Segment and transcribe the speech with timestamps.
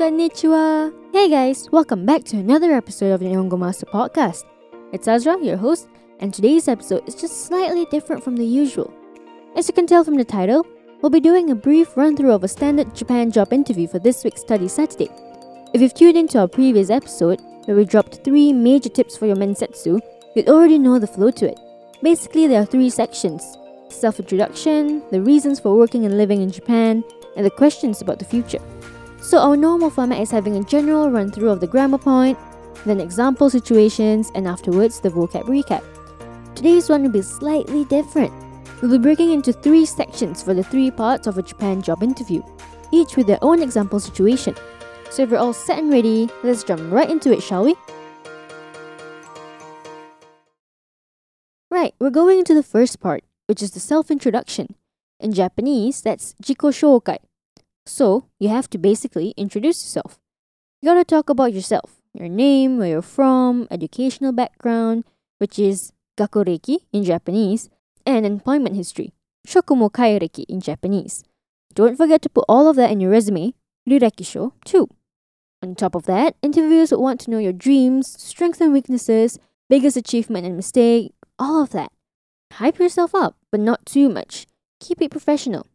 [0.00, 0.94] Konnichiwa!
[1.12, 4.44] Hey guys, welcome back to another episode of the Nihongo Master Podcast.
[4.94, 5.88] It's Azra, your host,
[6.20, 8.90] and today's episode is just slightly different from the usual.
[9.56, 10.66] As you can tell from the title,
[11.02, 14.24] we'll be doing a brief run through of a standard Japan job interview for this
[14.24, 15.10] week's Study Saturday.
[15.74, 19.36] If you've tuned into our previous episode, where we dropped three major tips for your
[19.36, 20.00] mensetsu,
[20.34, 21.60] you'd already know the flow to it.
[22.02, 23.58] Basically, there are three sections
[23.90, 27.04] self introduction, the reasons for working and living in Japan,
[27.36, 28.62] and the questions about the future.
[29.30, 32.36] So our normal format is having a general run through of the grammar point,
[32.84, 35.84] then example situations, and afterwards the vocab recap.
[36.56, 38.32] Today's one will be slightly different.
[38.82, 42.42] We'll be breaking into three sections for the three parts of a Japan job interview,
[42.90, 44.56] each with their own example situation.
[45.12, 47.76] So if you're all set and ready, let's jump right into it, shall we?
[51.70, 54.74] Right, we're going into the first part, which is the self-introduction.
[55.20, 57.18] In Japanese, that's jiko shoukai.
[57.90, 60.20] So, you have to basically introduce yourself.
[60.80, 65.02] You gotta talk about yourself, your name, where you're from, educational background,
[65.38, 67.68] which is gakureki in Japanese,
[68.06, 69.12] and employment history,
[69.44, 71.24] shokumu keireki in Japanese.
[71.74, 73.54] Don't forget to put all of that in your resume,
[73.88, 74.88] rirekisho, too.
[75.60, 79.96] On top of that, interviewers would want to know your dreams, strengths and weaknesses, biggest
[79.96, 81.90] achievement and mistake, all of that.
[82.52, 84.46] Hype yourself up, but not too much.
[84.78, 85.66] Keep it professional.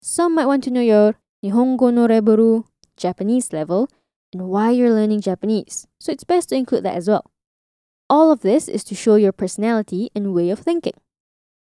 [0.00, 2.64] Some might want to know your Nihongo no Reburu,
[2.96, 3.88] Japanese level,
[4.32, 7.30] and why you're learning Japanese, so it's best to include that as well.
[8.10, 10.94] All of this is to show your personality and way of thinking.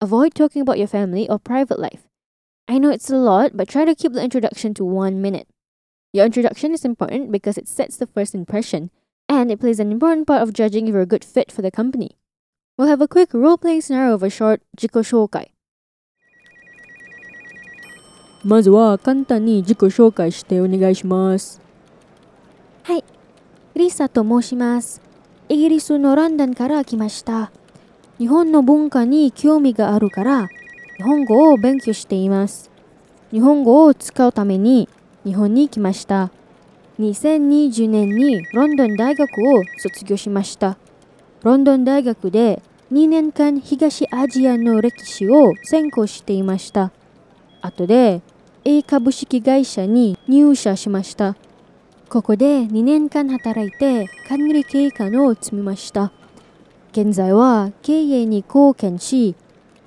[0.00, 2.06] Avoid talking about your family or private life.
[2.68, 5.48] I know it's a lot, but try to keep the introduction to one minute.
[6.12, 8.90] Your introduction is important because it sets the first impression,
[9.28, 11.70] and it plays an important part of judging if you're a good fit for the
[11.70, 12.16] company.
[12.76, 15.46] We'll have a quick role playing scenario of a short jiko shoukai.
[18.44, 21.60] まずは簡単に自己紹介してお願いします。
[22.84, 23.04] はい、
[23.74, 25.02] リサと申します。
[25.48, 27.50] イギリスのロンドンから来ました。
[28.18, 30.48] 日本の文化に興味があるから、
[30.98, 32.70] 日本語を勉強しています。
[33.32, 34.88] 日本語を使うために
[35.24, 36.30] 日本に来ました。
[37.00, 40.76] 2020年にロンドン大学を卒業しました。
[41.42, 42.62] ロンドン大学で
[42.92, 46.90] 2年間東アジアの歴史を専攻していました。
[47.60, 48.22] 後で
[48.70, 51.36] A 株式会社に入社しました。
[52.10, 56.12] ここで2年間働いて管理経過を積みました。
[56.92, 59.34] 現在は経営に貢献し、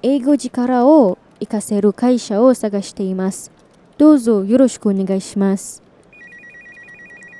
[0.00, 3.50] 英語力を活かせる会社を探しています。
[3.96, 5.82] どうぞよろしくお願いします。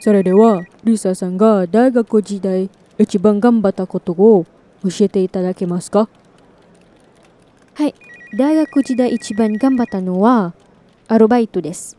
[0.00, 2.68] それでは、リサさんが大学時代
[2.98, 4.44] 一番頑張ったことを
[4.82, 6.08] 教えていただけますか？
[7.74, 7.94] はい、
[8.36, 10.52] 大学時代一番頑張ったのは
[11.10, 11.96] アルバイトです。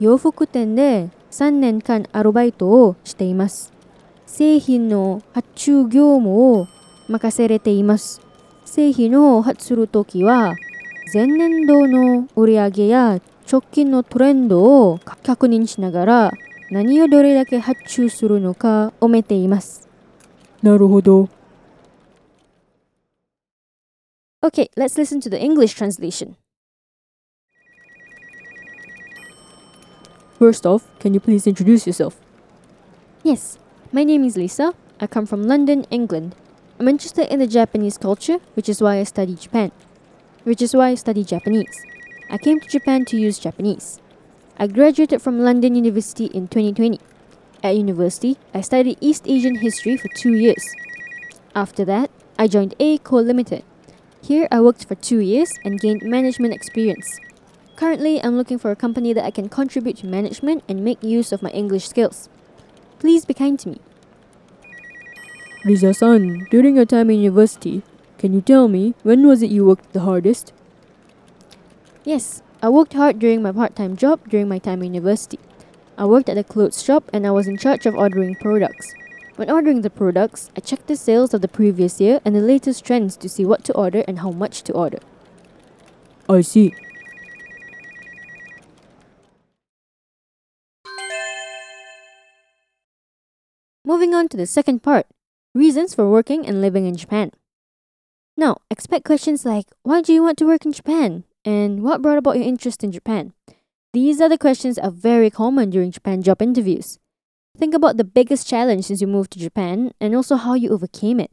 [0.00, 3.70] 洋服店で3年間アルバイトをしています。
[4.24, 6.66] 製品の発注業務を
[7.06, 8.22] 任せれています。
[8.64, 10.54] 製品を発するときは
[11.12, 16.32] 前年度の売上や直近のトレンドを確認しながら
[16.70, 19.86] 何をどれだけ発注するのかをめています。
[20.62, 21.28] なるほど。
[24.42, 26.36] Okay, let's listen to the English translation.
[30.38, 32.20] First off, can you please introduce yourself?
[33.22, 33.56] Yes,
[33.90, 34.74] my name is Lisa.
[35.00, 36.34] I come from London, England.
[36.78, 39.72] I'm interested in the Japanese culture, which is why I study Japan.
[40.44, 41.82] Which is why I study Japanese.
[42.28, 43.98] I came to Japan to use Japanese.
[44.58, 47.00] I graduated from London University in 2020.
[47.62, 50.62] At university, I studied East Asian history for two years.
[51.54, 53.64] After that, I joined A Co Limited.
[54.20, 57.20] Here, I worked for two years and gained management experience.
[57.76, 61.30] Currently, I'm looking for a company that I can contribute to management and make use
[61.30, 62.30] of my English skills.
[62.98, 63.80] Please be kind to me.
[65.66, 67.82] Lisa san, during your time in university,
[68.16, 70.54] can you tell me when was it you worked the hardest?
[72.02, 75.38] Yes, I worked hard during my part time job during my time in university.
[75.98, 78.94] I worked at a clothes shop and I was in charge of ordering products.
[79.36, 82.86] When ordering the products, I checked the sales of the previous year and the latest
[82.86, 85.00] trends to see what to order and how much to order.
[86.26, 86.72] I see.
[93.86, 95.06] Moving on to the second part
[95.54, 97.30] reasons for working and living in Japan.
[98.36, 101.22] Now, expect questions like Why do you want to work in Japan?
[101.44, 103.32] and What brought about your interest in Japan?
[103.92, 106.98] These are the questions are very common during Japan job interviews.
[107.56, 111.20] Think about the biggest challenge since you moved to Japan and also how you overcame
[111.20, 111.30] it.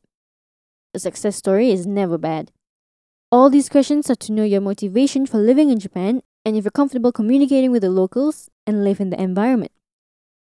[0.93, 2.51] A success story is never bad.
[3.31, 6.71] All these questions are to know your motivation for living in Japan and if you're
[6.71, 9.71] comfortable communicating with the locals and live in the environment.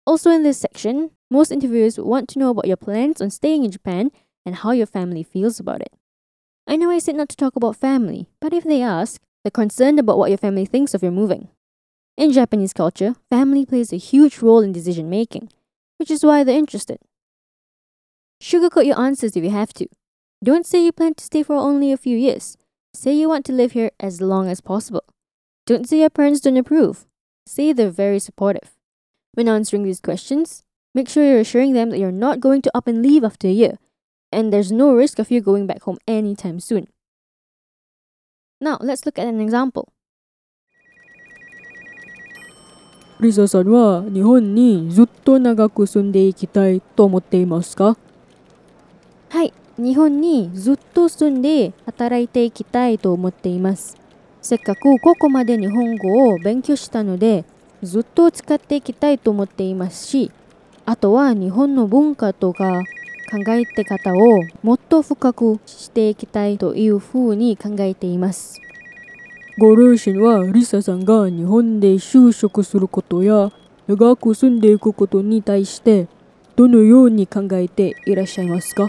[0.07, 3.71] Also, in this section, most interviewers want to know about your plans on staying in
[3.71, 4.11] Japan
[4.45, 5.93] and how your family feels about it.
[6.67, 9.99] I know I said not to talk about family, but if they ask, they're concerned
[9.99, 11.49] about what your family thinks of your moving.
[12.17, 15.51] In Japanese culture, family plays a huge role in decision making,
[15.99, 16.99] which is why they're interested.
[18.43, 19.87] Sugarcoat your answers if you have to.
[20.43, 22.57] Don't say you plan to stay for only a few years.
[22.95, 25.05] Say you want to live here as long as possible.
[25.67, 27.07] Don't say your parents don't approve.
[27.47, 28.80] Say they're very supportive.
[29.35, 32.89] When answering these questions, make sure you're assuring them that you're not going to up
[32.89, 33.79] and leave after a year,
[34.33, 36.89] and there's no risk of you going back home anytime soon.
[38.61, 39.93] Now, let's look at an example.
[43.21, 47.99] リサさんは日本にずっと長く住んでいきたいと思っていますか
[49.29, 53.99] はい、日本にずっと住んで働いていきたいと思っています。
[54.41, 57.45] せっかくここまで日本語を勉強したので、
[57.83, 60.31] ずっと使っていきたいと思っていますし、
[60.87, 62.83] あとは日本の文化とか
[63.31, 68.61] 考えて方をもっと深くしていきたいというふうに考えています。
[69.59, 73.53] ご両親はリサさんが日本で就職することや
[73.87, 76.09] 長く住んでいくことに対して
[76.57, 78.89] どのように考えていらっしゃいますか？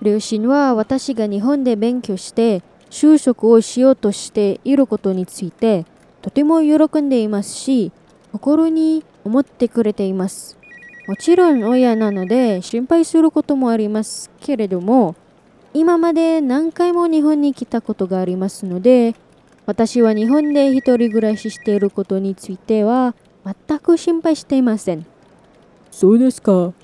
[0.00, 5.84] 両親は私が日本で勉強して就職をしようとしていることについて
[6.28, 7.90] とても喜んでいますし
[8.32, 10.58] 心に思ってくれています。
[11.06, 15.16] もちろん親なので心配することもありますけれども
[15.72, 19.14] 今まで何回も日本に来たことがありますので
[19.64, 23.14] 私は日本で一人暮らししていることについては
[23.66, 25.06] 全く心配していません。
[25.90, 26.74] そうですか。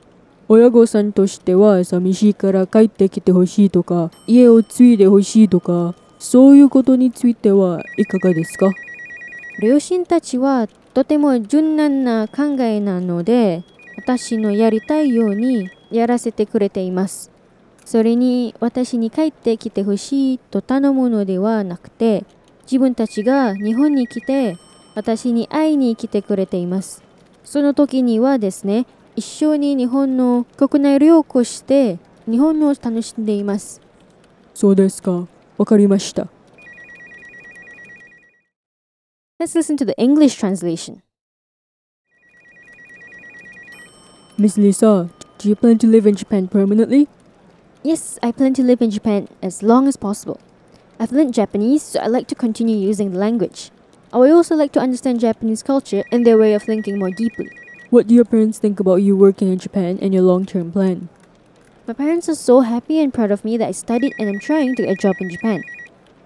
[0.49, 8.71] 親御さんとしては寂しいから帰ってきてほしいとか家を継いでほしいとかそういうことについてはいかがですか？
[9.61, 13.63] 両親たちはとても柔軟な考えなので
[13.97, 17.31] 私のやりたいようにやらせてくれています。
[17.85, 22.25] それに私に帰ってきてほしいと頼むのではなくて
[22.63, 24.57] 自分たちが日本に来て
[24.95, 27.03] 私に会いに来てくれています。
[27.45, 28.87] その時にはですね
[29.17, 31.99] 一緒に日本の国内旅行して
[32.29, 33.81] 日本を楽しんでいます。
[34.55, 35.27] そうですか。
[35.59, 36.27] わかりました。
[39.45, 41.03] Let's listen to the English translation
[44.39, 47.09] Miss Lisa, do you plan to live in Japan permanently?
[47.83, 50.41] Yes, I plan to live in Japan as long as possible.
[50.99, 53.71] I've learned Japanese, so I like to continue using the language.
[54.15, 57.11] Oh, I would also like to understand Japanese culture and their way of thinking more
[57.11, 57.51] deeply.
[57.91, 61.11] What do your parents think about you working in Japan and your long-term plan?
[61.87, 64.75] My parents are so happy and proud of me that I studied and I'm trying
[64.77, 65.63] to get a job in Japan.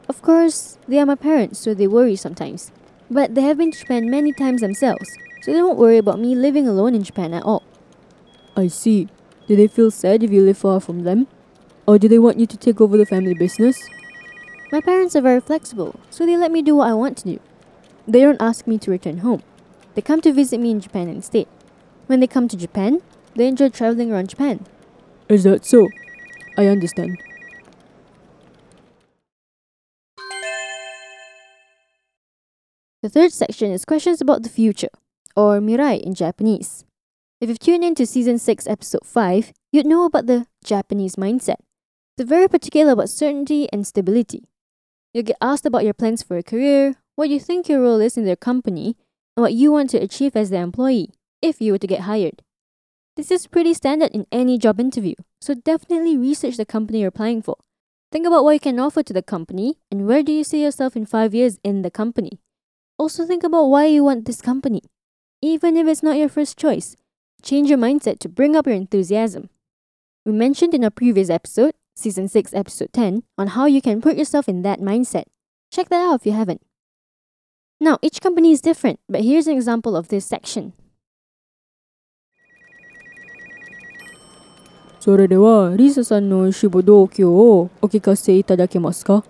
[0.08, 2.70] Of course, they are my parents, so they worry sometimes.
[3.10, 6.34] But they have been to Japan many times themselves, so they don't worry about me
[6.34, 7.62] living alone in Japan at all.
[8.56, 9.08] I see.
[9.46, 11.26] Do they feel sad if you live far from them?
[11.86, 13.88] Or do they want you to take over the family business?
[14.70, 17.40] My parents are very flexible, so they let me do what I want to do.
[18.06, 19.42] They don't ask me to return home.
[19.94, 21.46] They come to visit me in Japan instead.
[22.06, 23.00] When they come to Japan,
[23.34, 24.66] they enjoy traveling around Japan.
[25.30, 25.88] Is that so?
[26.58, 27.16] I understand.
[33.00, 34.88] The third section is questions about the future,
[35.36, 36.84] or mirai in Japanese.
[37.40, 41.60] If you've tuned in to season 6, episode 5, you'd know about the Japanese mindset.
[42.16, 44.48] They're very particular about certainty and stability.
[45.14, 48.16] You'll get asked about your plans for a career, what you think your role is
[48.16, 48.96] in their company,
[49.36, 52.42] and what you want to achieve as their employee if you were to get hired.
[53.16, 57.42] This is pretty standard in any job interview, so definitely research the company you're applying
[57.42, 57.58] for.
[58.10, 60.96] Think about what you can offer to the company and where do you see yourself
[60.96, 62.40] in five years in the company.
[62.97, 64.81] Also, think about why you want this company.
[65.41, 66.95] Even if it's not your first choice,
[67.41, 69.49] change your mindset to bring up your enthusiasm.
[70.25, 74.15] We mentioned in a previous episode, season 6, episode 10, on how you can put
[74.15, 75.25] yourself in that mindset.
[75.71, 76.61] Check that out if you haven't.
[77.81, 80.73] Now, each company is different, but here's an example of this section.
[85.01, 89.25] それでは、リサさんの志望動機をお聞かせいただけますか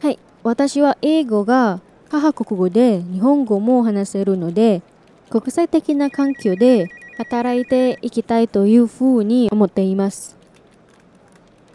[0.00, 1.82] はい、私は英語が
[2.19, 4.81] 母国語で日本語も話せるので、
[5.29, 10.35] 国際的な環境で働いていきたいというふうに思っています。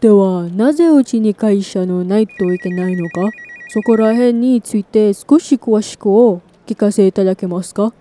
[0.01, 3.31] では、なぜうちに会社のないといけないのか？
[3.71, 7.93] そこら辺について少し詳しくお聞かせいただけますか？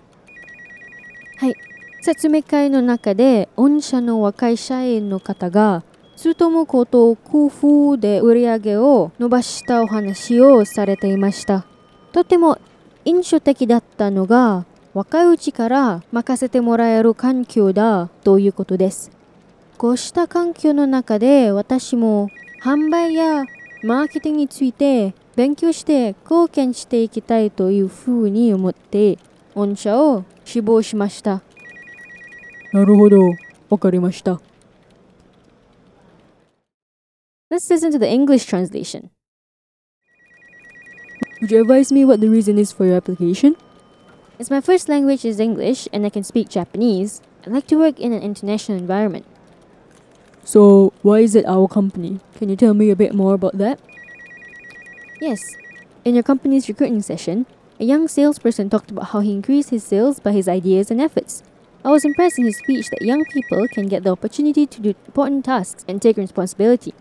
[1.40, 1.56] はい、
[2.02, 5.84] 説明会の中で御社の若い社員の方が
[6.16, 11.66] 勤むことを工夫で売り上げを伸ばしたお話をされていました。
[12.12, 12.60] とても
[13.06, 19.12] 印象的だったのが若いうちから任せてもらえる環境だということです。
[19.78, 22.30] こうした環境の中で私も
[22.64, 23.46] 販売や
[23.84, 29.20] マーケティングについて勉強して貢献していきたいというふうに思って
[29.54, 31.42] 御社を志望しました。
[32.74, 33.20] なるほど。
[33.70, 34.42] わかりました。
[37.52, 39.10] Let's listen to the English translation.
[41.40, 43.56] Would you advise me what the reason is for your application?
[44.40, 48.00] As my first language is English and I can speak Japanese, I'd like to work
[48.00, 49.26] in an international environment.
[50.44, 52.22] So, why is it our company?
[52.36, 53.80] Can you tell me a bit more about that?
[55.22, 55.56] Yes,
[56.04, 57.46] in your company's recruiting session,
[57.80, 61.44] a young salesperson talked about how he increased his sales by his ideas and efforts.
[61.86, 64.96] I was impressed in his speech that young people can get the opportunity to do
[65.06, 66.96] important tasks and take responsibility.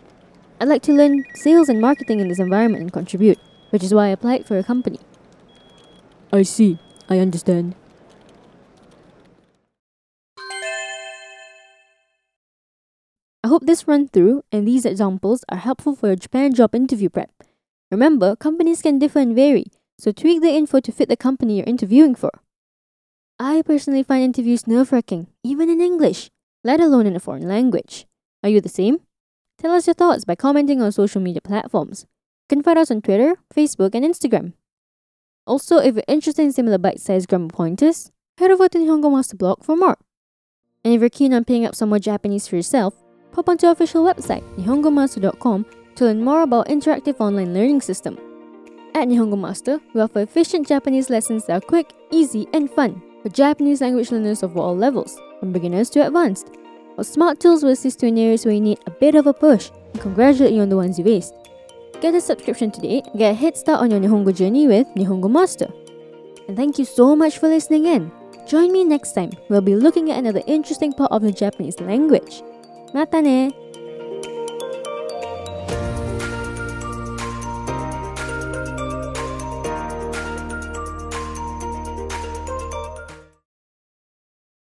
[0.60, 3.38] I'd like to learn sales and marketing in this environment and contribute,
[3.70, 5.00] which is why I applied for a company.
[6.32, 6.78] I see.
[7.08, 7.75] I understand.
[13.46, 17.08] I hope this run through and these examples are helpful for your Japan job interview
[17.08, 17.30] prep.
[17.92, 19.66] Remember, companies can differ and vary,
[19.99, 22.32] so tweak the info to fit the company you're interviewing for.
[23.38, 26.30] I personally find interviews nerve wracking, even in English,
[26.64, 28.06] let alone in a foreign language.
[28.42, 28.99] Are you the same?
[29.58, 32.06] Tell us your thoughts by commenting on social media platforms.
[32.48, 34.52] You can find us on Twitter, Facebook, and Instagram.
[35.48, 39.36] Also, if you're interested in similar bite sized grammar pointers, head over to Nihongo Master
[39.36, 39.98] blog for more.
[40.84, 42.94] And if you're keen on picking up some more Japanese for yourself,
[43.32, 48.16] pop onto our official website, nihongomaster.com, to learn more about interactive online learning system.
[48.94, 53.28] At Nihongo Master, we offer efficient Japanese lessons that are quick, easy, and fun for
[53.28, 56.52] Japanese language learners of all levels, from beginners to advanced.
[56.96, 59.34] Our smart tools will assist you in areas where you need a bit of a
[59.34, 61.45] push and congratulate you on the ones you've aced.
[62.00, 65.72] Get a subscription today, get a head start on your Nihongo journey with Nihongo Master.
[66.46, 68.12] And thank you so much for listening in.
[68.46, 72.42] Join me next time, we'll be looking at another interesting part of the Japanese language.
[72.92, 73.50] Mata ne!